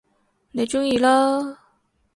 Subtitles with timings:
[0.51, 1.59] 你鍾意啦